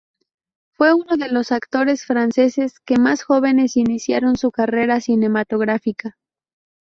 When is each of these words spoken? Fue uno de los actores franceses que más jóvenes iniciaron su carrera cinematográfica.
Fue 0.71 0.95
uno 0.95 1.15
de 1.15 1.29
los 1.31 1.51
actores 1.51 2.05
franceses 2.05 2.79
que 2.79 2.97
más 2.97 3.21
jóvenes 3.21 3.77
iniciaron 3.77 4.35
su 4.35 4.49
carrera 4.49 4.99
cinematográfica. 4.99 6.17